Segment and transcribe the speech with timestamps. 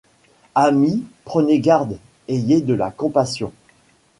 [0.55, 3.53] Amis, prenez garde, ayez de la compassion.